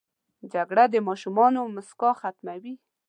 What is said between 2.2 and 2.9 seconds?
ختموي